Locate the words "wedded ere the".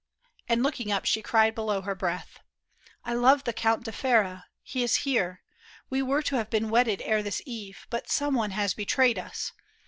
6.71-7.39